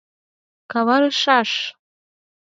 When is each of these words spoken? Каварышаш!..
Каварышаш!.. 0.71 1.51